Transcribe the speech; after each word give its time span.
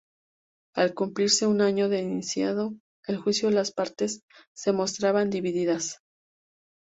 Al 0.73 0.95
cumplirse 0.95 1.45
un 1.45 1.61
año 1.61 1.87
de 1.87 2.01
iniciado 2.01 2.73
el 3.05 3.17
juicio 3.17 3.51
las 3.51 3.71
partes 3.71 4.23
se 4.55 4.71
mostraban 4.71 5.29
divididas. 5.29 5.99